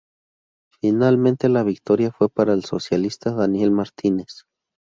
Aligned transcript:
Finalmente 0.81 1.47
la 1.47 1.61
victoria 1.61 2.09
fue 2.11 2.27
para 2.27 2.53
el 2.53 2.65
socialista 2.65 3.33
Daniel 3.35 3.69
Martínez. 3.69 4.45